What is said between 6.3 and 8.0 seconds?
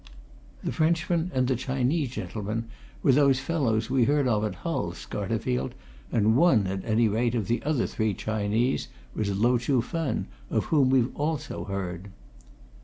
one, at any rate, of the other